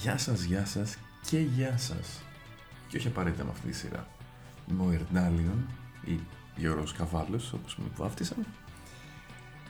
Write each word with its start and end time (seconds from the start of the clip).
Γεια 0.00 0.18
σας, 0.18 0.42
γεια 0.42 0.66
σας 0.66 0.96
και 1.28 1.38
γεια 1.38 1.76
σας. 1.76 2.22
Και 2.88 2.96
όχι 2.96 3.06
απαραίτητα 3.06 3.44
με 3.44 3.50
αυτή 3.50 3.66
τη 3.66 3.76
σειρά. 3.76 4.08
Είμαι 4.70 4.82
ο 4.82 4.90
Ερντάλιον 4.90 5.66
ή 6.04 6.20
Γιώργος 6.56 6.92
Καβάλος, 6.92 7.52
όπως 7.52 7.76
με 7.76 7.84
βάφτισαν. 7.96 8.46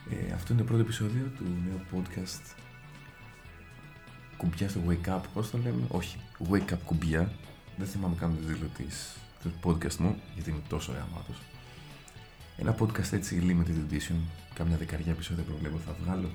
Ε, 0.09 0.33
αυτό 0.33 0.53
είναι 0.53 0.61
το 0.61 0.67
πρώτο 0.67 0.81
επεισόδιο 0.81 1.31
του 1.37 1.43
νέου 1.65 1.81
podcast 1.93 2.55
κουμπιά 4.37 4.69
στο 4.69 4.79
Wake 4.87 5.09
Up, 5.09 5.21
πώς 5.33 5.49
το 5.49 5.57
λέμε, 5.57 5.81
όχι, 5.87 6.17
Wake 6.49 6.73
Up 6.73 6.79
κουμπιά. 6.85 7.31
Δεν 7.77 7.87
θυμάμαι 7.87 8.15
καν 8.15 8.35
το 8.35 8.47
τίτλο 8.47 8.67
της, 8.77 9.15
του 9.41 9.53
podcast 9.63 9.95
μου, 9.95 10.21
γιατί 10.33 10.49
είναι 10.49 10.61
τόσο 10.69 10.91
γαμάτος. 10.91 11.41
Ένα 12.57 12.75
podcast 12.79 13.11
έτσι 13.11 13.41
limited 13.47 13.93
edition, 13.93 14.15
κάμια 14.53 14.77
δεκαριά 14.77 15.11
επεισόδια 15.11 15.43
προβλέπω 15.43 15.77
θα 15.77 15.95
βγάλω, 16.03 16.29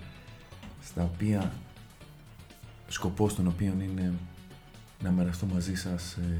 στα 0.84 1.02
οποία 1.02 1.52
σκοπός 2.94 3.34
των 3.34 3.46
οποίων 3.46 3.80
είναι 3.80 4.12
να 5.02 5.10
μοιραστώ 5.10 5.46
μαζί 5.46 5.74
σας 5.74 6.12
ε, 6.12 6.38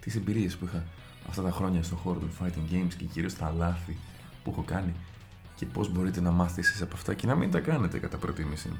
τις 0.00 0.16
εμπειρίες 0.16 0.56
που 0.56 0.64
είχα 0.64 0.84
αυτά 1.28 1.42
τα 1.42 1.50
χρόνια 1.50 1.82
στον 1.82 1.98
χώρο 1.98 2.18
των 2.18 2.30
fighting 2.40 2.74
games 2.74 2.94
και 2.96 3.04
κυρίως 3.04 3.34
τα 3.34 3.54
λάθη 3.56 3.96
που 4.44 4.50
έχω 4.50 4.62
κάνει 4.62 4.94
και 5.56 5.66
πώς 5.66 5.92
μπορείτε 5.92 6.20
να 6.20 6.30
μάθετε 6.30 6.60
εσείς 6.60 6.82
από 6.82 6.94
αυτά 6.94 7.14
και 7.14 7.26
να 7.26 7.34
μην 7.34 7.50
τα 7.50 7.60
κάνετε 7.60 7.98
κατά 7.98 8.16
προτίμηση. 8.16 8.70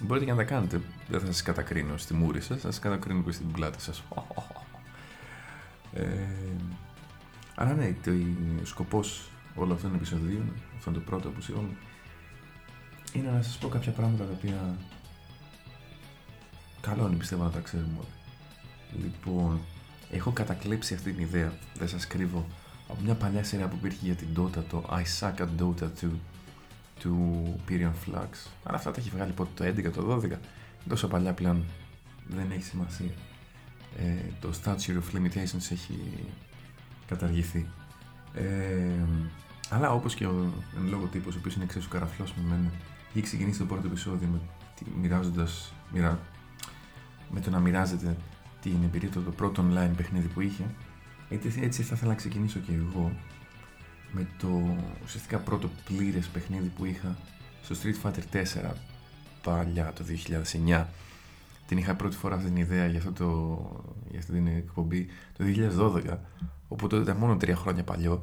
Μπορείτε 0.00 0.24
και 0.24 0.30
να 0.30 0.36
τα 0.36 0.44
κάνετε, 0.44 0.80
δεν 1.08 1.20
θα 1.20 1.26
σας 1.26 1.42
κατακρίνω 1.42 1.96
στη 1.96 2.14
μούρη 2.14 2.40
σας, 2.40 2.60
θα 2.60 2.70
σας 2.70 2.78
κατακρίνω 2.78 3.22
και 3.22 3.32
στην 3.32 3.50
πλάτη 3.50 3.82
σας. 3.82 4.02
Ε, 5.92 6.04
αλλά 7.54 7.74
ναι, 7.74 7.94
το, 8.04 8.10
ο 8.62 8.64
σκοπός 8.64 9.28
όλων 9.54 9.72
αυτών 9.72 9.90
των 9.90 9.98
επεισοδίων, 9.98 10.52
αυτό 10.76 10.90
είναι 10.90 10.98
το 10.98 11.04
πρώτο 11.04 11.28
που 11.28 11.40
σίγουρα, 11.40 11.66
είναι 13.12 13.30
να 13.30 13.42
σας 13.42 13.58
πω 13.58 13.68
κάποια 13.68 13.92
πράγματα 13.92 14.24
τα 14.24 14.32
οποία 14.32 14.76
καλό 16.88 17.06
είναι 17.06 17.16
πιστεύω 17.16 17.42
να 17.42 17.50
τα 17.50 17.60
ξέρουμε 17.60 17.96
όλοι. 17.98 19.02
Λοιπόν, 19.02 19.60
έχω 20.10 20.30
κατακλέψει 20.30 20.94
αυτή 20.94 21.12
την 21.12 21.22
ιδέα, 21.22 21.52
δεν 21.78 21.88
σας 21.88 22.06
κρύβω, 22.06 22.46
από 22.88 23.00
μια 23.02 23.14
παλιά 23.14 23.44
σειρά 23.44 23.68
που 23.68 23.76
υπήρχε 23.76 23.98
για 24.02 24.14
την 24.14 24.28
Dota, 24.36 24.62
το 24.68 24.84
I 24.90 25.20
Suck 25.20 25.34
at 25.36 25.62
Dota 25.62 25.88
2 26.04 26.08
του 27.00 27.42
Pyrion 27.68 27.92
Flux. 28.06 28.28
Αλλά 28.62 28.76
αυτά 28.76 28.90
τα 28.90 29.00
έχει 29.00 29.10
βγάλει 29.10 29.32
πότε 29.32 29.50
το 29.54 29.88
11, 29.88 29.92
το 29.92 30.20
12. 30.24 30.38
Τόσο 30.88 31.08
παλιά 31.08 31.32
πλέον 31.32 31.64
δεν 32.26 32.50
έχει 32.50 32.62
σημασία. 32.62 33.10
Ε, 33.98 34.30
το 34.40 34.52
Statue 34.62 34.98
of 34.98 35.16
Limitations 35.16 35.70
έχει 35.70 35.98
καταργηθεί. 37.06 37.66
Ε, 38.34 39.06
αλλά 39.70 39.92
όπως 39.92 40.14
και 40.14 40.26
ο 40.26 40.52
εν 40.76 40.88
λόγω 40.88 41.06
τύπος, 41.06 41.34
ο 41.34 41.38
οποίος 41.38 41.54
είναι 41.54 41.64
εξίσου 41.64 41.88
καραφλός 41.88 42.34
με 42.34 42.42
μένα, 42.48 42.70
έχει 43.14 43.24
ξεκινήσει 43.24 43.58
το 43.58 43.64
πρώτο 43.64 43.86
επεισόδιο 43.86 44.28
με, 44.28 44.40
μοιράζοντας, 45.00 45.72
μοιρα, 45.92 46.20
με 47.30 47.40
το 47.40 47.50
να 47.50 47.58
μοιράζεται 47.58 48.16
την 48.62 48.82
εμπειρία 48.84 49.08
του, 49.08 49.22
το 49.22 49.30
πρώτο 49.30 49.64
online 49.70 49.90
παιχνίδι 49.96 50.28
που 50.28 50.40
είχε. 50.40 50.64
Έτσι, 51.28 51.60
έτσι 51.62 51.82
θα 51.82 51.94
ήθελα 51.94 52.10
να 52.10 52.16
ξεκινήσω 52.16 52.58
και 52.58 52.72
εγώ 52.72 53.12
με 54.12 54.26
το 54.38 54.76
ουσιαστικά 55.04 55.38
πρώτο 55.38 55.70
πλήρες 55.84 56.26
παιχνίδι 56.26 56.68
που 56.68 56.84
είχα 56.84 57.16
στο 57.62 57.74
Street 57.82 58.06
Fighter 58.06 58.42
4 58.70 58.72
παλιά 59.42 59.92
το 59.92 60.04
2009. 60.66 60.84
Την 61.66 61.78
είχα 61.78 61.94
πρώτη 61.94 62.16
φορά 62.16 62.34
αυτή 62.34 62.46
την 62.46 62.56
ιδέα 62.56 62.86
για, 62.86 62.98
αυτό 62.98 63.12
το, 63.12 63.84
για 64.10 64.18
αυτή 64.18 64.32
την 64.32 64.46
εκπομπή 64.46 65.06
το 65.36 65.44
2012, 66.06 66.16
οπότε 66.68 66.96
ήταν 66.96 67.16
μόνο 67.16 67.36
τρία 67.36 67.56
χρόνια 67.56 67.84
παλιό. 67.84 68.22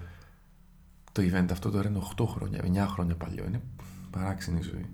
Το 1.11 1.21
event 1.21 1.47
αυτό 1.51 1.69
τώρα 1.69 1.89
είναι 1.89 1.99
8 2.17 2.25
χρόνια, 2.27 2.85
9 2.85 2.87
χρόνια 2.89 3.15
παλιό. 3.15 3.43
Είναι 3.47 3.61
παράξενη 4.09 4.61
ζωή. 4.61 4.85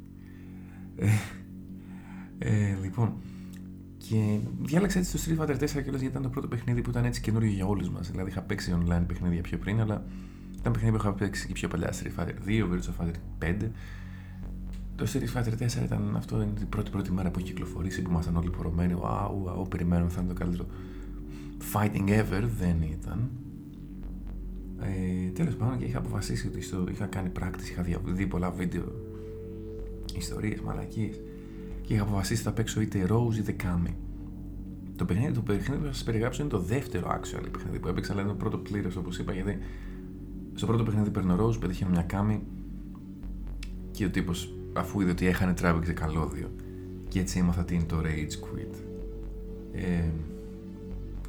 Ε, 0.95 1.09
ε, 2.37 2.77
λοιπόν, 2.81 3.13
και 4.09 4.39
διάλεξα 4.61 4.99
έτσι 4.99 5.11
το 5.11 5.19
Street 5.25 5.43
Fighter 5.43 5.55
4 5.55 5.57
και 5.59 5.89
γιατί 5.89 6.05
ήταν 6.05 6.21
το 6.21 6.29
πρώτο 6.29 6.47
παιχνίδι 6.47 6.81
που 6.81 6.89
ήταν 6.89 7.05
έτσι 7.05 7.21
καινούριο 7.21 7.49
για 7.49 7.65
όλους 7.65 7.89
μας. 7.89 8.11
Δηλαδή 8.11 8.29
είχα 8.29 8.41
παίξει 8.41 8.75
online 8.79 9.03
παιχνίδια 9.07 9.41
πιο 9.41 9.57
πριν, 9.57 9.79
αλλά 9.79 10.03
ήταν 10.59 10.71
παιχνίδι 10.71 10.95
που 10.95 11.01
είχα 11.01 11.13
παίξει 11.13 11.47
και 11.47 11.53
πιο 11.53 11.67
παλιά 11.67 11.93
Street 11.93 12.21
Fighter 12.21 12.33
2, 12.47 12.63
Virtua 12.71 13.05
Fighter 13.05 13.45
5. 13.45 13.69
Το 14.95 15.05
Street 15.13 15.37
Fighter 15.37 15.53
4 15.53 15.83
ήταν 15.83 16.15
αυτό 16.15 16.35
είναι 16.35 16.51
η 16.61 16.65
πρώτη 16.65 16.91
πρώτη 16.91 17.11
μέρα 17.11 17.31
που 17.31 17.39
είχε 17.39 17.47
κυκλοφορήσει 17.47 18.01
που 18.01 18.09
ήμασταν 18.09 18.35
όλοι 18.35 18.49
πορωμένοι. 18.49 18.95
Wow, 19.01 19.61
wow, 19.61 19.69
περιμένουμε 19.69 20.09
θα 20.09 20.21
είναι 20.21 20.33
το 20.33 20.39
καλύτερο 20.39 20.65
fighting 21.73 22.09
ever. 22.09 22.43
Δεν 22.59 22.81
ήταν. 22.81 23.29
Ε, 24.81 25.29
Τέλος 25.29 25.55
πάντων 25.55 25.77
και 25.77 25.85
είχα 25.85 25.97
αποφασίσει 25.97 26.47
ότι 26.47 26.61
στο, 26.61 26.85
είχα 26.91 27.05
κάνει 27.05 27.29
πράκτηση, 27.29 27.71
είχα 27.71 28.01
δει 28.05 28.27
πολλά 28.27 28.51
βίντεο 28.51 28.83
ιστορίες, 30.15 30.61
μαλακίες 30.61 31.19
και 31.89 31.95
είχα 31.95 32.03
αποφασίσει 32.03 32.41
θα 32.41 32.51
παίξω 32.51 32.81
είτε 32.81 33.07
Rose 33.09 33.35
είτε 33.35 33.55
Kami. 33.63 33.93
Το 34.95 35.05
παιχνίδι, 35.05 35.31
το 35.31 35.41
παιχνίδι 35.41 35.79
που 35.79 35.87
θα 35.87 35.93
σας 35.93 36.03
περιγράψω 36.03 36.41
είναι 36.41 36.51
το 36.51 36.59
δεύτερο 36.59 37.07
actual 37.07 37.45
παιχνίδι 37.51 37.79
που 37.79 37.87
έπαιξα, 37.87 38.11
αλλά 38.11 38.21
είναι 38.21 38.29
το 38.29 38.35
πρώτο 38.35 38.57
πλήρως 38.57 38.95
όπως 38.95 39.19
είπα, 39.19 39.33
γιατί 39.33 39.57
στο 40.53 40.65
πρώτο 40.65 40.83
παιχνίδι 40.83 41.09
παίρνω 41.09 41.45
Rose, 41.45 41.59
πέτυχε 41.59 41.85
μια 41.85 42.05
Kami 42.11 42.39
και 43.91 44.05
ο 44.05 44.09
τύπος 44.09 44.53
αφού 44.73 45.01
είδε 45.01 45.11
ότι 45.11 45.27
έχανε 45.27 45.53
τράβηξε 45.53 45.93
καλώδιο. 45.93 46.51
Και 47.07 47.19
έτσι 47.19 47.39
έμαθα 47.39 47.63
τι 47.63 47.75
είναι 47.75 47.83
το 47.83 48.01
Rage 48.03 48.45
Quit. 48.45 48.75
Ε, 49.73 50.09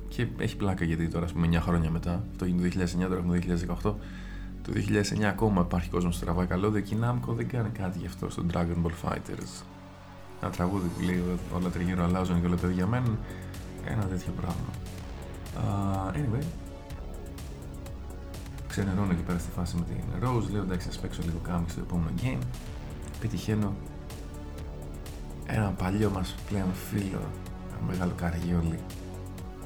και 0.09 0.27
έχει 0.39 0.57
πλάκα 0.57 0.85
γιατί 0.85 1.09
τώρα, 1.09 1.25
ας 1.25 1.33
πούμε, 1.33 1.47
9 1.47 1.61
χρόνια 1.61 1.91
μετά, 1.91 2.25
αυτό 2.31 2.45
έγινε 2.45 2.69
το 2.69 2.81
2009, 2.81 3.09
τώρα 3.09 3.17
έχουμε 3.17 3.39
το 3.39 3.57
2018. 3.83 3.95
Το 4.63 4.73
2009 4.73 5.23
ακόμα 5.23 5.61
υπάρχει 5.61 5.91
κόσμος 5.91 6.19
που 6.19 6.25
τραβάει 6.25 6.47
καλώδιο 6.47 6.81
και 6.81 6.95
η 6.95 6.99
Namco 7.03 7.35
δεν 7.35 7.49
κάνει 7.49 7.69
κάτι 7.69 7.99
γι' 7.99 8.07
αυτό 8.07 8.31
στο 8.31 8.45
Dragon 8.53 8.87
Ball 8.87 9.09
Fighters 9.09 9.65
ένα 10.43 10.51
τραγούδι 10.51 10.89
που 10.89 11.01
λέει 11.05 11.25
όλα 11.55 11.69
τριγύρω 11.69 12.05
αλλάζουν 12.05 12.41
και 12.41 12.47
όλα 12.47 12.57
τα 12.57 12.69
ίδια 12.69 12.87
μένουν. 12.87 13.19
Ένα 13.85 14.03
τέτοιο 14.03 14.33
πράγμα. 14.41 14.71
Uh, 15.57 16.17
anyway, 16.17 16.45
ξενερώνω 18.69 19.13
εκεί 19.13 19.23
πέρα 19.23 19.39
στη 19.39 19.51
φάση 19.51 19.77
με 19.77 19.83
την 19.83 20.29
Rose. 20.29 20.51
Λέω 20.53 20.63
εντάξει, 20.63 20.89
ας 20.89 20.99
παίξω 20.99 21.21
λίγο 21.25 21.39
κάμι 21.43 21.65
στο 21.69 21.81
επόμενο 21.81 22.11
game. 22.23 22.43
Πετυχαίνω 23.21 23.75
ένα 25.47 25.69
παλιό 25.71 26.11
μας 26.11 26.35
πλέον 26.49 26.73
φίλο, 26.91 27.21
ένα 27.69 27.87
μεγάλο 27.87 28.13
καριόλι, 28.17 28.79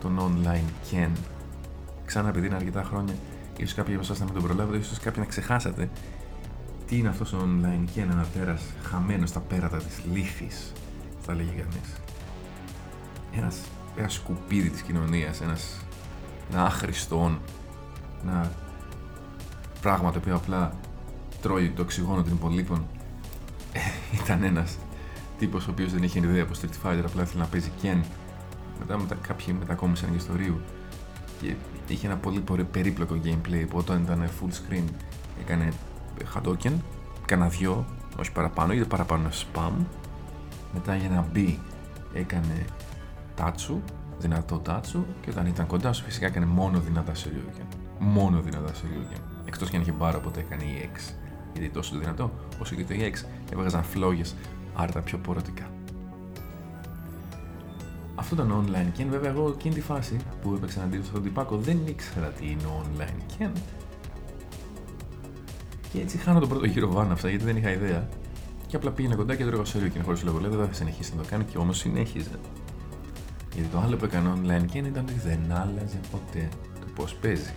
τον 0.01 0.19
online 0.19 0.93
Ken. 0.93 1.11
Ξανά 2.05 2.29
επειδή 2.29 2.47
είναι 2.47 2.57
αρκετά 2.57 2.83
χρόνια, 2.83 3.15
ίσως 3.57 3.75
κάποιοι 3.75 3.95
από 3.95 4.03
εσάς 4.03 4.19
να 4.19 4.25
μην 4.25 4.35
τον 4.35 4.43
προλάβετε, 4.43 4.79
ίσως 4.79 4.99
κάποιοι 4.99 5.23
να 5.25 5.29
ξεχάσατε 5.29 5.91
τι 6.87 6.99
είναι 6.99 7.09
αυτός 7.09 7.33
ο 7.33 7.39
online 7.45 7.85
και 7.95 8.01
ένα 8.01 8.27
τέρας 8.35 8.63
χαμένος 8.83 9.29
στα 9.29 9.41
πέρατα 9.41 9.77
της 9.77 10.03
λύθης, 10.13 10.73
θα 11.21 11.35
λέγει 11.35 11.51
κανείς. 11.51 11.93
Ένας, 13.37 13.57
ένα 13.97 14.09
σκουπίδι 14.09 14.71
της 14.71 14.83
κοινωνίας, 14.83 15.41
ένας, 15.41 15.85
ένα 16.53 16.65
άχρηστον, 16.65 17.41
ένα 18.23 18.53
πράγμα 19.81 20.13
το 20.13 20.19
οποίο 20.19 20.35
απλά 20.35 20.73
τρώει 21.43 21.71
το 21.71 21.83
οξυγόνο 21.83 22.23
των 22.23 22.33
υπολείπων. 22.33 22.87
Ήταν 24.23 24.43
ένας 24.43 24.79
τύπος 25.39 25.67
ο 25.67 25.71
οποίος 25.71 25.93
δεν 25.93 26.03
είχε 26.03 26.19
ιδέα 26.19 26.43
από 26.43 26.53
Street 26.61 26.87
Fighter, 26.87 27.03
απλά 27.07 27.23
ήθελε 27.23 27.43
να 27.43 27.49
παίζει 27.49 27.71
Ken. 27.83 28.01
Μετά, 28.79 28.99
μετά 28.99 29.15
κάποιοι 29.15 29.57
μετακόμισαν 29.59 30.09
για 30.09 30.17
ιστορίου 30.17 30.61
και 31.41 31.55
είχε 31.89 32.07
ένα 32.07 32.17
πολύ 32.17 32.43
περίπλοκο 32.71 33.21
gameplay 33.25 33.65
που 33.69 33.79
όταν 33.79 34.03
ήταν 34.03 34.29
full 34.41 34.51
screen 34.51 34.85
έκανε 35.41 35.73
Hadouken, 36.35 36.73
κάνα 37.25 37.49
δυο, 37.49 37.85
όχι 38.19 38.33
παραπάνω, 38.33 38.73
είτε 38.73 38.85
παραπάνω 38.85 39.29
spam. 39.29 39.73
Μετά 40.75 40.97
για 40.97 41.09
να 41.09 41.29
μπει 41.33 41.59
έκανε 42.13 42.65
τάτσου, 43.35 43.81
δυνατό 44.19 44.59
τάτσου 44.59 45.05
και 45.21 45.31
όταν 45.31 45.47
ήταν 45.47 45.67
κοντά 45.67 45.93
σου 45.93 46.05
φυσικά 46.05 46.27
έκανε 46.27 46.47
μόνο 46.47 46.81
δυνατά 46.81 47.13
Shoryuken. 47.13 47.67
Μόνο 47.99 48.41
δυνατά 48.41 48.73
Shoryuken. 48.73 49.21
Εκτός 49.45 49.71
και 49.71 49.77
αν 49.77 49.83
είχε 49.83 49.93
πάρα 49.93 50.19
ποτέ 50.19 50.41
έκανε 50.41 50.63
EX. 50.63 51.15
Γιατί 51.53 51.69
τόσο 51.69 51.99
δυνατό 51.99 52.31
όσο 52.61 52.75
και 52.75 52.85
το 52.85 52.95
EX 52.99 53.27
έβγαζαν 53.53 53.85
φλόγες, 53.85 54.35
άρα 54.75 54.93
τα 54.93 55.01
πιο 55.01 55.19
πορωτικά. 55.19 55.71
Αυτό 58.15 58.35
ήταν 58.35 58.65
online 58.65 58.93
και 58.93 59.05
βέβαια 59.05 59.31
εγώ 59.31 59.49
εκείνη 59.49 59.75
τη 59.75 59.81
φάση 59.81 60.17
που 60.43 60.55
έπαιξα 60.55 60.83
αντίον 60.83 61.05
στον 61.05 61.23
τυπάκο 61.23 61.57
δεν 61.57 61.79
ήξερα 61.87 62.27
τι 62.27 62.51
είναι 62.51 62.63
online 62.65 63.23
και 63.39 63.49
και 65.95 66.01
έτσι 66.01 66.19
χάνω 66.19 66.41
τον 66.41 66.49
πρώτο 66.49 66.67
γύρο 66.67 67.09
αυτά 67.11 67.29
γιατί 67.29 67.45
δεν 67.45 67.57
είχα 67.57 67.71
ιδέα. 67.71 68.09
Και 68.67 68.77
απλά 68.77 68.91
πήγαινε 68.91 69.15
κοντά 69.15 69.35
και 69.35 69.43
έτρωγα 69.43 69.65
σε 69.65 69.89
και 69.89 70.01
χωρίς 70.01 70.23
λόγο. 70.23 70.39
Λέω 70.39 70.51
δεν 70.51 70.67
θα 70.67 70.73
συνεχίσει 70.73 71.15
να 71.17 71.23
το 71.23 71.29
κάνει 71.29 71.45
και 71.45 71.59
όμως 71.59 71.79
συνέχιζε. 71.79 72.39
Γιατί 73.55 73.69
το 73.69 73.79
άλλο 73.79 73.97
που 73.97 74.05
έκανε 74.05 74.33
online 74.35 74.65
και 74.71 74.79
ήταν 74.79 75.05
ότι 75.09 75.21
δεν 75.25 75.41
άλλαζε 75.53 76.01
ποτέ 76.11 76.49
το 76.81 76.87
πώς 76.95 77.15
παίζει. 77.15 77.53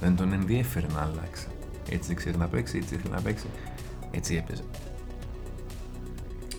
Δεν 0.00 0.16
τον 0.16 0.32
ενδιέφερε 0.32 0.86
να 0.94 1.00
αλλάξει. 1.00 1.46
Έτσι 1.88 2.06
δεν 2.06 2.16
ξέρει 2.16 2.36
να 2.36 2.46
παίξει, 2.46 2.78
έτσι 2.78 2.94
ήθελε 2.94 3.14
να 3.14 3.20
παίξει. 3.20 3.46
Έτσι 4.10 4.34
έπαιζε. 4.36 4.62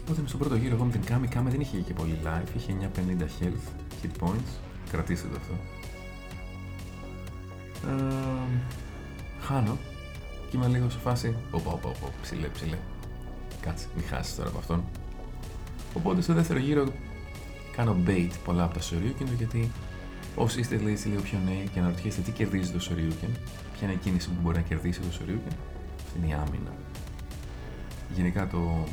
Οπότε 0.02 0.22
στον 0.26 0.40
πρώτο 0.40 0.56
γύρο 0.56 0.76
εγώ 0.76 0.84
με 0.84 0.92
την 0.92 1.02
Kami, 1.08 1.38
Kami 1.38 1.50
δεν 1.50 1.60
είχε 1.60 1.78
και 1.78 1.94
πολύ 1.94 2.18
life, 2.24 2.56
είχε 2.58 2.76
950 2.96 3.44
health 3.44 3.66
hit 4.04 4.24
points. 4.24 4.52
Κρατήστε 4.92 5.28
το 5.28 5.36
αυτό. 5.40 5.54
Ε, 7.90 8.48
χάνω 9.42 9.78
και 10.54 10.60
είμαι 10.60 10.68
λίγο 10.68 10.90
σε 10.90 10.98
φάση. 10.98 11.36
Οπα, 11.52 11.72
οπα, 11.72 11.90
οπα, 11.90 12.08
ψηλέ, 12.22 12.48
ψηλέ. 12.48 12.78
Κάτσε, 13.62 13.88
μην 13.96 14.06
χάσεις 14.06 14.36
τώρα 14.36 14.50
από 14.50 14.58
αυτόν. 14.58 14.84
Οπότε 15.94 16.22
στο 16.22 16.34
δεύτερο 16.34 16.60
γύρο 16.60 16.86
κάνω 17.76 17.98
bait 18.08 18.30
πολλά 18.46 18.64
από 18.64 18.74
τα 18.74 18.80
Shoryuken 18.80 19.28
γιατί 19.38 19.72
όσοι 20.36 20.60
είστε 20.60 20.78
λέει, 20.78 21.00
λίγο 21.06 21.22
πιο 21.22 21.40
νέοι 21.46 21.70
και 21.74 21.80
αναρωτιέστε 21.80 22.22
τι 22.22 22.32
κερδίζει 22.32 22.72
το 22.72 22.80
Shoryuken, 22.90 23.30
ποια 23.74 23.84
είναι 23.88 23.92
η 23.92 23.96
κίνηση 23.96 24.28
που 24.28 24.36
μπορεί 24.42 24.56
να 24.56 24.62
κερδίσει 24.62 25.00
το 25.00 25.08
Shoryuken, 25.12 25.54
είναι 26.18 26.28
η 26.28 26.34
άμυνα. 26.34 26.74
Γενικά 28.16 28.48
το, 28.48 28.84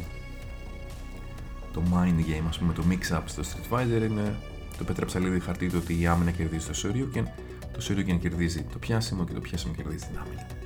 το 1.73 1.83
mind 1.93 2.21
game, 2.21 2.45
ας 2.49 2.59
πούμε, 2.59 2.73
το 2.73 2.85
mix-up 2.91 3.23
στο 3.25 3.43
Street 3.43 3.75
Fighter 3.75 4.03
είναι 4.11 4.37
το 4.79 4.85
πέτραψα 4.85 5.19
λίγο 5.19 5.41
χαρτί 5.41 5.69
του 5.69 5.79
ότι 5.83 6.01
η 6.01 6.07
άμυνα 6.07 6.31
κερδίζει 6.31 6.67
το 6.67 6.81
Shoryuken, 6.83 7.25
το 7.73 7.87
Shoryuken 7.89 8.19
κερδίζει 8.21 8.63
το 8.63 8.79
πιάσιμο 8.79 9.25
και 9.25 9.33
το 9.33 9.41
πιάσιμο 9.41 9.75
κερδίζει 9.75 10.07
την 10.07 10.19
άμυνα. 10.19 10.60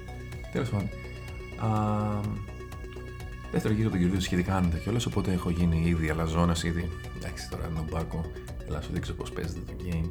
Τέλος 0.55 0.69
πάντων. 0.69 0.89
Δεύτερο 3.53 3.75
γύρο 3.75 3.91
τον 3.91 3.99
κερδίζω 3.99 4.21
σχετικά 4.21 4.57
άνετα 4.57 4.79
κιόλας, 4.79 5.07
οπότε 5.07 5.33
έχω 5.33 5.51
γίνει 5.51 5.83
ήδη 5.87 6.11
αλαζόνας 6.11 6.63
ήδη. 6.63 6.91
Εντάξει, 7.17 7.49
τώρα 7.51 7.69
είναι 7.71 7.85
μπάκο, 7.91 8.25
έλα 8.69 8.81
σου 8.81 8.93
δείξω 8.93 9.13
πώς 9.15 9.31
παίζεται 9.31 9.61
το 9.67 9.73
game. 9.85 10.11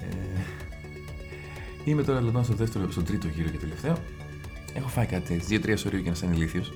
Ε, 0.00 0.40
είμαι 1.84 2.02
τώρα 2.02 2.20
λοιπόν 2.20 2.44
στο, 2.44 2.54
δεύτερο, 2.54 2.90
στο 2.90 3.02
τρίτο 3.02 3.28
γύρο 3.28 3.48
και 3.48 3.58
τελευταίο. 3.58 3.96
Έχω 4.74 4.88
φάει 4.88 5.06
κάτι 5.06 5.34
έτσι, 5.34 5.46
δύο-τρία 5.46 5.76
σωρίου 5.76 6.00
και 6.00 6.06
ένα 6.06 6.16
σαν 6.16 6.32
ηλίθιος. 6.32 6.72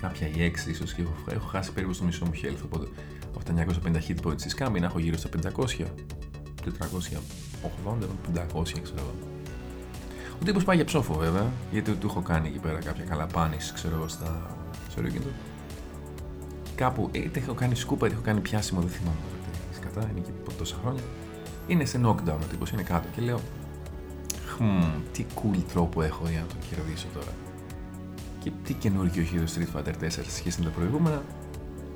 Κάποια 0.00 0.28
ή 0.36 0.42
έξι 0.42 0.70
ίσως 0.70 0.94
και 0.94 1.02
έχω, 1.02 1.14
έχω 1.30 1.46
χάσει 1.46 1.72
περίπου 1.72 1.92
στο 1.92 2.04
μισό 2.04 2.24
μου 2.24 2.32
health. 2.42 2.62
Οπότε 2.64 2.88
από 3.34 3.44
τα 3.44 3.66
950 3.84 3.96
hit 4.08 4.26
points 4.26 4.42
της 4.42 4.50
Σκάμπη 4.50 4.80
να 4.80 4.86
έχω 4.86 4.98
γύρω 4.98 5.16
στα 5.16 5.28
500, 5.42 5.86
480, 6.64 6.68
500 8.34 8.80
ξέρω 8.82 8.98
εγώ. 8.98 9.33
Ο 10.40 10.44
τύπος 10.44 10.64
πάει 10.64 10.76
για 10.76 10.84
ψόφο 10.84 11.14
βέβαια, 11.14 11.52
γιατί 11.70 11.92
του 11.92 12.06
έχω 12.06 12.20
κάνει 12.20 12.48
εκεί 12.48 12.58
πέρα 12.58 12.78
κάποια 12.78 13.04
καλά 13.04 13.26
πάνη, 13.26 13.56
ξέρω 13.74 13.96
εγώ, 13.96 14.08
στα 14.08 14.46
Σωρίκεντο. 14.94 15.28
Κάπου 16.74 17.08
είτε 17.12 17.40
έχω 17.40 17.54
κάνει 17.54 17.74
σκούπα 17.74 18.06
είτε 18.06 18.14
έχω 18.14 18.24
κάνει 18.24 18.40
πιάσιμο, 18.40 18.80
δεν 18.80 18.90
θυμάμαι 18.90 19.16
τώρα. 19.20 19.58
Σκατά, 19.74 20.10
είναι 20.10 20.20
και 20.20 20.30
από 20.40 20.52
τόσα 20.52 20.76
χρόνια. 20.82 21.02
Είναι 21.66 21.84
σε 21.84 22.00
knockdown 22.04 22.38
ο 22.42 22.46
τύπος, 22.50 22.70
είναι 22.70 22.82
κάτω 22.82 23.08
και 23.14 23.22
λέω. 23.22 23.40
Χμ, 24.56 24.82
τι 25.12 25.24
cool 25.34 25.58
τρόπο 25.72 26.02
έχω 26.02 26.28
για 26.28 26.40
να 26.40 26.46
τον 26.46 26.56
κερδίσω 26.70 27.06
τώρα. 27.14 27.32
Και 28.42 28.50
τι 28.64 28.72
καινούργιο 28.74 29.22
έχει 29.22 29.38
το 29.38 29.52
Street 29.54 29.78
Fighter 29.78 30.04
4 30.04 30.08
σε 30.08 30.30
σχέση 30.30 30.60
με 30.60 30.64
τα 30.64 30.70
προηγούμενα. 30.70 31.22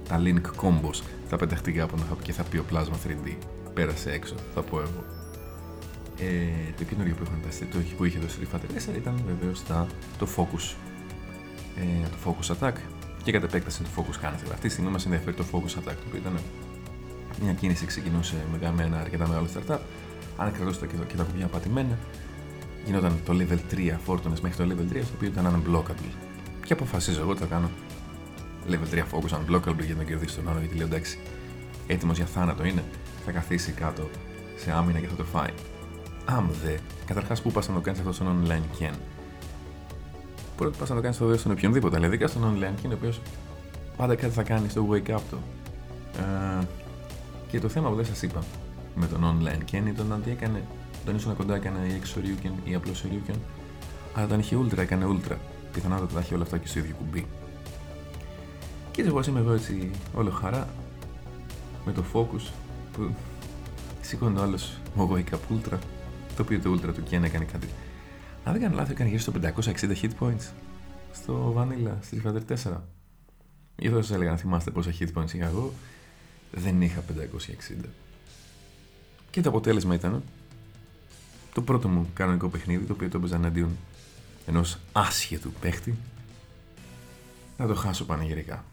Τα 0.09 0.21
Link 0.25 0.63
Combos, 0.63 1.03
τα 1.29 1.37
πενταχτικά 1.37 1.87
που 1.87 1.97
και 2.23 2.33
θα 2.33 2.43
πει 2.43 2.57
ο 2.57 2.65
Plasma 2.73 3.07
3D. 3.07 3.37
Πέρασε 3.75 4.11
έξω, 4.11 4.35
θα 4.55 4.63
πω 4.63 4.81
εγώ. 4.81 5.18
Ε, 6.21 6.73
το 6.77 6.85
καινούργιο 6.85 7.15
που, 7.15 7.23
είχαν, 7.23 7.71
το, 7.73 7.79
που 7.97 8.05
είχε 8.05 8.19
το 8.19 8.27
Street 8.27 8.57
Fighter 8.57 8.93
4 8.93 8.97
ήταν 8.97 9.23
βεβαίως 9.27 9.63
το 10.19 10.29
Focus 10.37 10.75
ε, 11.77 12.09
το 12.09 12.17
Focus 12.25 12.55
Attack 12.55 12.75
και 13.23 13.33
κατ' 13.33 13.43
επέκταση 13.43 13.83
το 13.83 13.89
Focus 13.97 14.25
Cancel. 14.25 14.51
Αυτή 14.53 14.67
τη 14.67 14.69
στιγμή 14.69 14.91
μας 14.91 15.05
ενδιαφέρει 15.05 15.37
το 15.37 15.45
Focus 15.53 15.79
Attack, 15.79 15.95
το 15.95 16.05
οποίο 16.07 16.19
ήταν 16.19 16.39
μια 17.43 17.53
κίνηση 17.53 17.81
που 17.81 17.87
ξεκινούσε 17.87 18.35
με 18.77 18.83
ένα 18.83 19.01
αρκετά 19.01 19.29
μεγάλο 19.29 19.47
startup. 19.55 19.79
Αν 20.37 20.53
κρατούσε 20.53 20.87
και, 20.87 20.95
και 21.09 21.17
τα 21.17 21.23
κουμπιά 21.23 21.47
πατημένα, 21.47 21.99
γινόταν 22.85 23.21
το 23.25 23.33
level 23.33 23.75
3, 23.75 23.95
φόρτωνε 24.05 24.37
μέχρι 24.43 24.67
το 24.67 24.75
level 24.75 24.93
3, 24.93 25.01
στο 25.03 25.13
οποίο 25.15 25.29
ήταν 25.29 25.63
unblockable. 25.63 26.13
Και 26.65 26.73
αποφασίζω 26.73 27.21
εγώ 27.21 27.31
ότι 27.31 27.41
θα 27.41 27.47
κάνω 27.47 27.71
level 28.71 28.95
3 28.95 28.99
focus 28.99 29.39
unblockable 29.39 29.85
για 29.85 29.95
να 29.95 30.05
κερδίσει 30.05 30.37
τον 30.37 30.49
άλλο, 30.49 30.59
γιατί 30.59 30.77
λέω 30.77 30.87
εντάξει, 30.87 31.19
έτοιμος 31.87 32.17
για 32.17 32.27
θάνατο 32.27 32.65
είναι, 32.65 32.85
θα 33.25 33.31
καθίσει 33.31 33.73
κάτω 33.73 34.09
σε 34.57 34.73
άμυνα 34.73 34.99
και 34.99 35.07
θα 35.07 35.15
το 35.15 35.25
φάει. 35.25 35.53
Αμ 36.31 36.49
δε, 36.65 36.77
καταρχάς 37.07 37.43
που 37.43 37.51
πας 37.51 37.69
να 37.69 37.75
το 37.75 37.81
κάνεις 37.81 38.01
αυτό 38.01 38.13
στον 38.13 38.45
online 38.45 38.83
Ken 38.83 38.95
πρώτα 40.57 40.79
πας 40.79 40.89
να 40.89 40.95
το 40.95 41.01
κάνεις 41.01 41.17
στο 41.17 41.37
στον 41.37 41.53
οποιονδήποτε, 41.53 41.97
αλλά 41.97 42.07
ειδικά 42.07 42.27
στον 42.27 42.43
online 42.43 42.75
και 42.75 42.83
είναι 42.85 42.95
ο 42.95 42.97
οποίος 42.97 43.21
πάντα 43.97 44.15
κάτι 44.15 44.33
θα 44.33 44.43
κάνεις 44.43 44.71
στο 44.71 44.89
wake 44.91 45.15
up 45.15 45.21
του. 45.31 45.39
Ε, 46.19 46.65
και 47.51 47.61
το 47.61 47.69
θέμα 47.69 47.89
που 47.89 47.95
δεν 47.95 48.05
σας 48.05 48.23
είπα 48.23 48.43
με 48.95 49.07
τον 49.07 49.25
online 49.25 49.65
και 49.65 49.77
είναι 49.77 49.93
το 49.93 50.05
ότι 50.15 50.31
έκανε, 50.31 50.63
όταν 51.03 51.17
ήσουν 51.17 51.37
κοντά 51.37 51.55
έκανε 51.55 51.79
ή 51.91 51.95
έξω 51.95 52.21
ή 52.65 52.75
απλό 52.75 52.93
Ryuken, 52.93 53.35
αλλά 54.15 54.25
όταν 54.25 54.39
είχε 54.39 54.57
ultra 54.57 54.79
έκανε 54.79 55.07
ultra. 55.09 55.37
Πιθανότατα 55.73 56.13
θα 56.13 56.19
έχει 56.19 56.35
όλα 56.35 56.43
αυτά 56.43 56.59
και 56.59 56.67
στο 56.67 56.79
ίδιο 56.79 56.95
κουμπί. 56.99 57.27
Και 58.91 59.03
εγώ 59.03 59.21
είμαι 59.29 59.41
εδώ 59.41 59.53
έτσι 59.53 59.91
όλο 60.15 60.31
χαρά 60.31 60.69
με 61.85 61.93
το 61.93 62.05
focus 62.13 62.51
που 62.93 63.11
σήκωνε 64.01 64.39
ο 64.39 64.43
άλλος 64.43 64.79
wake 64.97 65.35
up 65.35 65.55
ultra, 65.55 65.79
το 66.39 66.45
οποίο 66.45 66.61
το 66.61 66.73
ultra 66.73 66.95
του 66.95 67.03
και 67.03 67.17
έκανε 67.17 67.45
κάτι 67.45 67.69
αν 68.45 68.53
δεν 68.53 68.63
κάνω 68.63 68.75
λάθος, 68.75 68.91
έκανε 68.91 69.09
γύρω 69.09 69.21
στο 69.21 69.33
560 69.43 69.95
hit 70.03 70.11
points 70.21 70.51
στο 71.13 71.55
Vanilla, 71.57 71.93
στη 72.01 72.23
Fighter 72.25 72.57
4. 72.65 72.77
Ή 73.77 73.89
θα 73.89 74.03
σας 74.03 74.11
έλεγα 74.11 74.31
να 74.31 74.37
θυμάστε 74.37 74.71
πόσα 74.71 74.93
hit 74.99 75.09
points 75.15 75.33
είχα 75.35 75.47
εγώ, 75.47 75.73
δεν 76.53 76.83
είχα 76.83 77.05
560. 77.81 77.85
Και 79.31 79.41
το 79.41 79.49
αποτέλεσμα 79.49 79.95
ήταν 79.95 80.23
το 81.55 81.63
πρώτο 81.63 81.89
μου 81.89 82.11
κανονικό 82.15 82.49
παιχνίδι, 82.49 82.85
το 82.85 82.93
οποίο 82.93 83.09
το 83.09 83.19
έπαιζα 83.19 83.37
εναντίον 83.37 83.77
ενός 84.47 84.79
άσχετου 84.93 85.53
παίχτη, 85.53 85.95
να 87.57 87.67
το 87.67 87.75
χάσω 87.75 88.05
πανηγυρικά. 88.05 88.65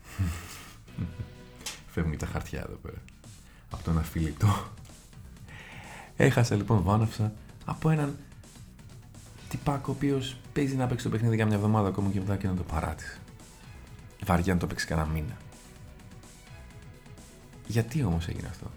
Φεύγουν 1.94 2.18
τα 2.18 2.25
χαρτιά 2.25 2.59
εδώ 2.59 2.79
πέρα. 2.81 2.97
Από 3.69 3.83
τον 3.83 3.97
αφιλητό. 3.97 4.68
Έχασα 6.15 6.56
λοιπόν 6.56 6.83
βάναυσα 6.83 7.33
από 7.65 7.89
έναν 7.89 8.17
τυπάκο 9.50 9.91
ο 9.91 9.91
οποίος 9.91 10.38
παίζει 10.53 10.75
να 10.75 10.88
παίξει 10.88 11.03
το 11.03 11.12
παιχνίδι 11.12 11.35
για 11.35 11.45
μια 11.45 11.56
εβδομάδα 11.56 11.88
ακόμα 11.88 12.09
και 12.09 12.19
μετά 12.19 12.38
και 12.38 12.47
να 12.47 12.53
το 12.53 12.63
παράτησε. 12.63 13.19
Βαριά 14.25 14.53
να 14.53 14.59
το 14.59 14.67
παίξει 14.67 14.85
κανένα 14.85 15.07
μήνα. 15.07 15.38
Γιατί 17.67 18.03
όμως 18.03 18.27
έγινε 18.27 18.47
αυτό, 18.47 18.71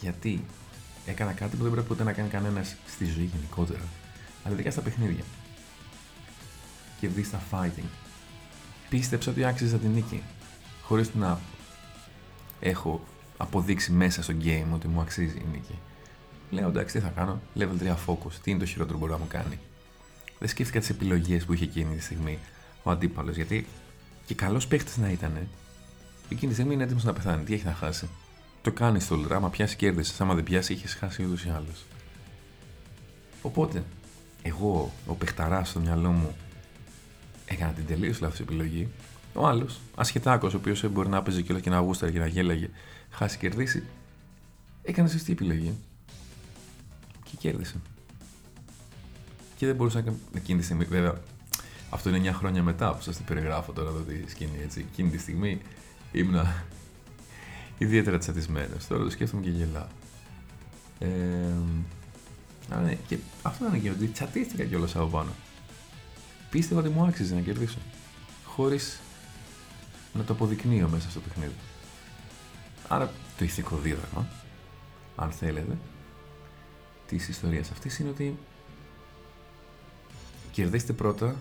Γιατί 0.00 0.44
έκανα 1.06 1.32
κάτι 1.32 1.56
που 1.56 1.62
δεν 1.62 1.72
πρέπει 1.72 1.86
ποτέ 1.86 2.04
να 2.04 2.12
κάνει 2.12 2.28
κανένας 2.28 2.76
στη 2.86 3.04
ζωή 3.04 3.24
γενικότερα, 3.24 3.84
αλλά 4.44 4.54
ειδικά 4.54 4.70
στα 4.70 4.80
παιχνίδια. 4.80 5.24
Και 7.00 7.08
δει 7.08 7.22
στα 7.22 7.42
fighting. 7.50 7.88
Πίστεψα 8.88 9.30
ότι 9.30 9.44
άξιζα 9.44 9.76
την 9.76 9.90
νίκη, 9.90 10.22
χωρίς 10.82 11.14
να 11.14 11.40
έχω 12.60 13.00
αποδείξει 13.36 13.92
μέσα 13.92 14.22
στο 14.22 14.34
game 14.42 14.66
ότι 14.74 14.88
μου 14.88 15.00
αξίζει 15.00 15.36
η 15.36 15.46
νίκη. 15.52 15.78
Λέω 16.50 16.68
εντάξει, 16.68 16.98
τι 16.98 17.00
θα 17.04 17.08
κάνω; 17.08 17.40
Level 17.58 17.82
3 17.82 17.94
focus. 18.06 18.32
Τι 18.42 18.50
είναι 18.50 18.60
το 18.60 18.66
χειρότερο 18.66 18.92
που 18.92 19.00
μπορεί 19.00 19.12
να 19.12 19.18
μου 19.18 19.26
κάνει; 19.28 19.58
Δεν 20.38 20.48
σκέφτηκα 20.48 20.78
τις 20.78 20.90
επιλογές 20.90 21.44
που 21.44 21.52
είχε 21.52 21.64
εκείνη 21.64 21.94
τη 21.94 22.02
στιγμή 22.02 22.38
ο 22.82 22.90
αντίπαλος. 22.90 23.36
Γιατί 23.36 23.66
και 24.26 24.34
καλός 24.34 24.66
παίχτη 24.66 25.00
να 25.00 25.10
ήταν, 25.10 25.48
εκείνη 26.28 26.48
τη 26.48 26.52
στιγμή 26.52 26.74
είναι 26.74 26.82
έτοιμος 26.82 27.04
να 27.04 27.12
πεθάνει. 27.12 27.44
Τι 27.44 27.54
έχει 27.54 27.64
να 27.64 27.72
χάσει; 27.72 28.08
Το 28.62 28.72
κάνεις 28.72 29.08
το 29.08 29.20
ultra. 29.20 29.32
Άμα 29.32 29.50
πιάσει, 29.50 29.76
κέρδισες. 29.76 30.20
Άμα 30.20 30.34
δεν 30.34 30.44
πιάσει, 30.44 30.72
είχε 30.72 30.86
χάσει 30.86 31.24
ούτως 31.24 31.44
ή 31.44 31.48
άλλως. 31.48 31.84
Οπότε, 33.42 33.84
εγώ, 34.42 34.92
ο 35.06 35.14
παιχταράς 35.14 35.68
στο 35.68 35.80
μυαλό 35.80 36.10
μου, 36.10 36.36
έκανα 37.46 37.72
την 37.72 37.86
τελείως 37.86 38.20
λάθος 38.20 38.40
επιλογή. 38.40 38.88
Ο 39.34 39.46
άλλος, 39.46 39.80
ασχετάκος, 39.94 40.54
ο 40.54 40.56
οποίος 40.56 40.90
μπορεί 40.90 41.08
να 41.08 41.22
παίζει 41.22 41.42
κιόλας 41.42 41.62
και 41.62 41.70
να 41.70 41.78
γούσταρε 41.78 42.12
και 42.12 42.18
να 42.18 42.26
γέλαγε, 42.26 42.70
χάσει 43.10 43.38
κερδίσει, 43.38 43.82
έκανε 44.82 45.08
σωστή 45.08 45.32
επιλογή 45.32 45.74
και 47.30 47.36
κέρδισε. 47.38 47.80
Και 49.56 49.66
δεν 49.66 49.74
μπορούσα 49.74 49.96
να 49.96 50.04
κάνω 50.04 50.16
εκείνη 50.34 50.58
τη 50.58 50.64
στιγμή, 50.64 50.84
βέβαια, 50.84 51.20
αυτό 51.90 52.08
είναι 52.08 52.30
9 52.30 52.34
χρόνια 52.34 52.62
μετά 52.62 52.94
που 52.94 53.02
σας 53.02 53.16
το 53.16 53.22
περιγράφω 53.26 53.72
τώρα 53.72 53.88
εδώ 53.88 54.00
τη 54.00 54.30
σκηνή. 54.30 54.58
Έτσι. 54.62 54.86
Εκείνη 54.90 55.10
τη 55.10 55.18
στιγμή 55.18 55.60
ήμουνα 56.12 56.64
ιδιαίτερα 57.78 58.18
τσατισμένος. 58.18 58.86
Τώρα 58.86 59.04
το 59.04 59.10
σκέφτομαι 59.10 59.42
και 59.42 59.50
γελάω. 59.50 59.86
Ε, 60.98 61.06
ναι, 62.82 62.98
και 63.06 63.18
αυτό 63.42 63.66
ήταν 63.66 63.82
και 63.82 63.90
ότι 63.90 64.06
τσατίστηκα 64.06 64.64
κιόλας 64.64 64.96
από 64.96 65.06
πάνω. 65.06 65.30
Πίστευα 66.50 66.80
ότι 66.80 66.88
μου 66.88 67.04
άξιζε 67.04 67.34
να 67.34 67.40
κερδίσω. 67.40 67.78
Χωρίς 68.44 69.00
να 70.12 70.24
το 70.24 70.32
αποδεικνύω 70.32 70.88
μέσα 70.88 71.10
στο 71.10 71.20
παιχνίδι. 71.20 71.54
Άρα 72.88 73.10
το 73.38 73.44
ηθικό 73.44 73.76
δίδαγμα, 73.76 74.26
αν 75.16 75.30
θέλετε, 75.30 75.78
της 77.06 77.28
ιστορίας 77.28 77.70
αυτής 77.70 77.98
είναι 77.98 78.08
ότι 78.08 78.38
κερδίστε 80.52 80.92
πρώτα 80.92 81.36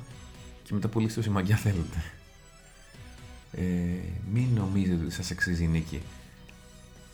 και 0.63 0.73
μετά 0.73 0.87
πουλήστε 0.87 1.19
όση 1.19 1.29
μαγιά 1.29 1.55
θέλετε. 1.55 2.03
Ε, 3.51 3.61
μην 4.31 4.47
νομίζετε 4.55 5.03
ότι 5.03 5.13
σας 5.13 5.31
αξίζει 5.31 5.63
η 5.63 5.67
νίκη 5.67 6.01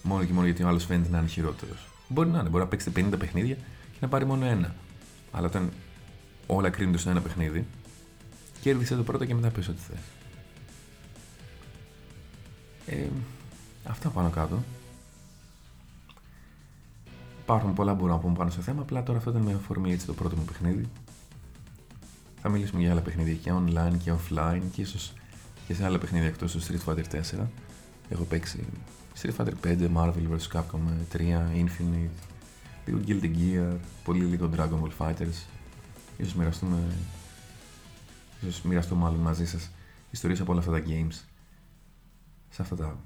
μόνο 0.04 0.26
και 0.26 0.34
μόνο 0.34 0.46
γιατί 0.46 0.64
ο 0.64 0.68
άλλος 0.68 0.86
φαίνεται 0.86 1.10
να 1.10 1.18
είναι 1.18 1.28
χειρότερος. 1.28 1.88
Μπορεί 2.08 2.30
να 2.30 2.40
είναι, 2.40 2.50
μπορεί 2.50 2.64
να 2.64 2.70
παίξετε 2.70 3.06
50 3.06 3.20
παιχνίδια 3.20 3.56
και 3.92 3.98
να 4.00 4.08
πάρει 4.08 4.26
μόνο 4.26 4.46
ένα. 4.46 4.76
Αλλά 5.32 5.48
όταν 5.48 5.72
όλα 6.48 6.70
κρίνονται 6.70 6.98
στο 6.98 7.10
ένα 7.10 7.22
παιχνίδι, 7.22 7.66
κέρδισε 8.62 8.96
το 8.96 9.04
πρώτο 9.04 9.26
και 9.26 9.36
μετά 9.36 9.50
πες 9.50 9.68
ό,τι 9.68 9.80
θες. 9.80 10.00
Ε, 12.86 13.08
αυτά 13.84 14.10
πάνω 14.10 14.30
κάτω. 14.30 14.64
Υπάρχουν 17.52 17.76
πολλά 17.76 17.92
που 17.92 18.00
μπορώ 18.02 18.14
να 18.14 18.20
πούμε 18.20 18.36
πάνω 18.38 18.50
στο 18.50 18.62
θέμα, 18.62 18.82
απλά 18.82 19.04
τώρα 19.04 19.18
αυτό 19.18 19.30
ήταν 19.30 19.42
με 19.42 19.54
αφορμή 19.54 19.92
έτσι 19.92 20.06
το 20.06 20.14
πρώτο 20.14 20.36
μου 20.36 20.44
παιχνίδι. 20.44 20.90
Θα 22.42 22.50
μιλήσουμε 22.50 22.82
για 22.82 22.92
άλλα 22.92 23.02
παιχνίδια 23.02 23.34
και 23.34 23.52
online 23.54 23.98
και 24.04 24.14
offline 24.14 24.62
και 24.72 24.82
ίσως 24.82 25.14
και 25.68 25.74
σε 25.74 25.86
άλλα 25.86 25.98
παιχνίδια 25.98 26.28
εκτός 26.28 26.52
του 26.52 26.62
Street 26.62 26.90
Fighter 26.90 27.04
4. 27.40 27.46
Έχω 28.10 28.24
παίξει 28.24 28.66
Street 29.22 29.36
Fighter 29.38 29.54
5, 29.64 29.90
Marvel 29.96 30.28
vs. 30.32 30.58
Capcom 30.58 30.80
3, 31.14 31.20
Infinite, 31.56 32.18
λίγο 32.86 33.00
Guilty 33.08 33.36
Gear, 33.36 33.78
πολύ 34.04 34.24
λίγο 34.24 34.50
Dragon 34.56 34.82
Ball 34.82 34.92
Fighters. 34.98 35.46
Ίσως 36.18 36.34
μοιραστούμε, 36.34 36.78
ίσως 38.42 38.62
μοιραστώ 38.62 38.96
μάλλον 38.96 39.20
μαζί 39.20 39.48
σας 39.48 39.72
ιστορίες 40.12 40.40
από 40.42 40.52
όλα 40.52 40.60
αυτά 40.60 40.72
τα 40.72 40.84
games 40.88 41.20
σε 42.50 42.62
αυτά 42.62 42.76
τα 42.76 42.98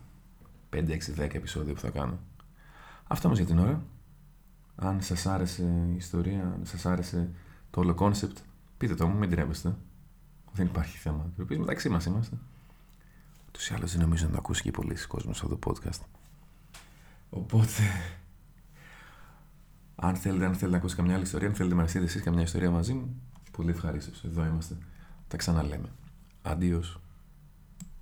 5, 0.69 0.89
6, 0.89 1.13
10 1.13 1.33
επεισόδια 1.33 1.73
που 1.73 1.79
θα 1.79 1.89
κάνω. 1.89 2.19
Αυτό 3.07 3.27
όμως 3.27 3.39
για 3.39 3.47
την 3.47 3.59
ώρα. 3.59 3.81
Αν 4.75 5.01
σας 5.01 5.25
άρεσε 5.25 5.63
η 5.63 5.95
ιστορία, 5.95 6.41
αν 6.41 6.59
σας 6.63 6.85
άρεσε 6.85 7.29
το 7.71 7.79
όλο 7.79 7.95
concept, 7.99 8.35
πείτε 8.77 8.95
το 8.95 9.07
μου, 9.07 9.17
μην 9.17 9.29
τρέπεστε. 9.29 9.75
Δεν 10.51 10.65
υπάρχει 10.65 10.97
θέμα. 10.97 11.31
Επίσης 11.39 11.59
μεταξύ 11.59 11.89
μας 11.89 12.05
είμαστε. 12.05 12.37
Τους 13.51 13.69
ή 13.69 13.73
άλλως 13.73 13.91
δεν 13.91 14.01
νομίζω 14.01 14.25
να 14.25 14.31
το 14.31 14.37
ακούσει 14.37 14.61
και 14.61 14.71
πολλοί 14.71 14.95
κόσμος 15.07 15.41
αυτό 15.43 15.55
το 15.55 15.71
podcast. 15.71 15.99
Οπότε, 17.29 17.81
αν 19.95 20.15
θέλετε, 20.15 20.45
αν 20.45 20.51
θέλετε 20.51 20.69
να 20.71 20.77
ακούσετε 20.77 21.01
καμιά 21.01 21.15
άλλη 21.15 21.23
ιστορία, 21.23 21.47
αν 21.47 21.53
θέλετε 21.53 21.75
να 21.75 21.81
μοιραστείτε 21.81 22.05
εσείς 22.05 22.21
καμιά 22.21 22.41
ιστορία 22.41 22.69
μαζί 22.71 22.93
μου, 22.93 23.21
πολύ 23.51 23.69
ευχαρίστως. 23.69 24.23
Εδώ 24.23 24.45
είμαστε. 24.45 24.77
Τα 25.27 25.37
ξαναλέμε. 25.37 25.89
Αντίος. 26.41 26.99